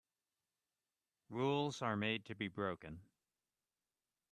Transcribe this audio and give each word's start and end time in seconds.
Rules 1.29 1.83
are 1.83 1.95
made 1.95 2.25
to 2.25 2.33
be 2.33 2.47
broken. 2.47 3.01